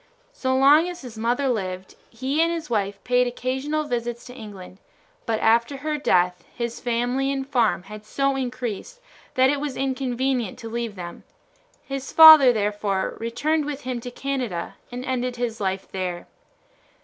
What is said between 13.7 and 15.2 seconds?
him to Canada and